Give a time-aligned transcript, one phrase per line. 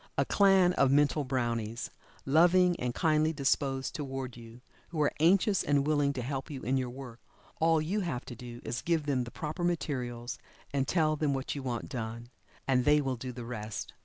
[0.17, 1.91] A clan of mental brownies,
[2.25, 6.75] loving and kindly disposed toward you, who are anxious and willing to help you in
[6.75, 7.19] your work.
[7.59, 10.39] All you have to do is to give them the proper materials,
[10.73, 12.29] and tell then what you want done,
[12.67, 13.93] and they will do the rest.